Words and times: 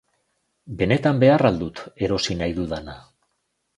Benetan 0.79 1.21
behar 1.23 1.45
al 1.49 1.61
dut 1.65 1.81
erosi 2.07 2.39
nahi 2.41 2.57
dudana? 2.61 2.97